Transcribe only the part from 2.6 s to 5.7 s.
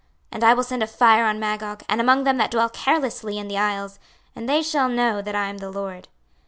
carelessly in the isles: and they shall know that I am the